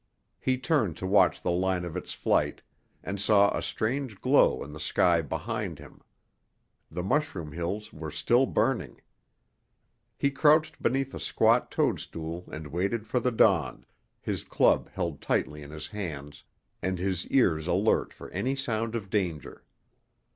He 0.39 0.57
turned 0.57 0.97
to 0.97 1.05
watch 1.05 1.43
the 1.43 1.51
line 1.51 1.85
of 1.85 1.95
its 1.95 2.11
flight, 2.11 2.63
and 3.03 3.21
saw 3.21 3.55
a 3.55 3.61
strange 3.61 4.19
glow 4.19 4.63
in 4.63 4.73
the 4.73 4.79
sky 4.79 5.21
behind 5.21 5.77
him. 5.77 6.01
The 6.89 7.03
mushroom 7.03 7.51
hills 7.51 7.93
were 7.93 8.09
still 8.09 8.47
burning. 8.47 8.99
He 10.17 10.31
crouched 10.31 10.81
beneath 10.81 11.13
a 11.13 11.19
squat 11.19 11.69
toadstool 11.69 12.45
and 12.51 12.69
waited 12.73 13.05
for 13.05 13.19
the 13.19 13.29
dawn, 13.31 13.85
his 14.19 14.43
club 14.43 14.89
held 14.91 15.21
tightly 15.21 15.61
in 15.61 15.69
his 15.69 15.85
hands, 15.85 16.45
and 16.81 16.97
his 16.97 17.27
ears 17.27 17.67
alert 17.67 18.11
for 18.11 18.31
any 18.31 18.55
sound 18.55 18.95
of 18.95 19.11
danger. 19.11 19.63